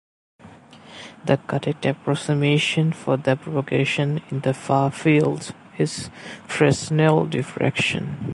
[1.25, 6.09] The correct approximation for the propagation in the far field is
[6.47, 8.17] Fresnel diffraction.